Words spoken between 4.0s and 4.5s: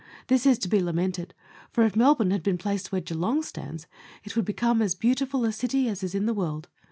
it would